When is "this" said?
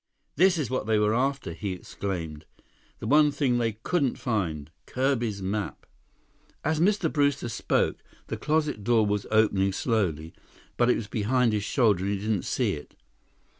0.35-0.57